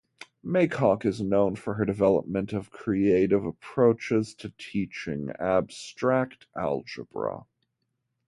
Maycock 0.43 1.05
is 1.05 1.21
known 1.21 1.55
for 1.55 1.75
her 1.75 1.85
development 1.85 2.53
of 2.53 2.71
creative 2.71 3.45
approaches 3.45 4.33
to 4.33 4.49
teaching 4.57 5.29
abstract 5.39 6.47
algebra. 6.57 7.45